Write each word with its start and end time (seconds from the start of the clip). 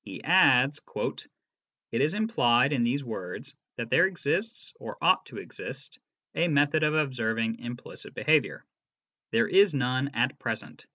He 0.00 0.24
adds:" 0.24 0.80
It 1.92 2.00
is 2.00 2.14
implied 2.14 2.72
in 2.72 2.84
these 2.84 3.04
words 3.04 3.54
that 3.76 3.90
there 3.90 4.06
exists, 4.06 4.72
or 4.80 4.96
ought 5.02 5.26
to 5.26 5.36
exist, 5.36 5.98
a 6.34 6.48
method 6.48 6.82
of 6.82 6.94
observing 6.94 7.58
implicit 7.58 8.14
behaviour. 8.14 8.64
There 9.30 9.46
is 9.46 9.74
none 9.74 10.08
at 10.14 10.38
present. 10.38 10.86